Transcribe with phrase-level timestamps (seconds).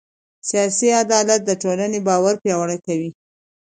[0.49, 3.11] سیاسي عدالت د ټولنې باور پیاوړی کوي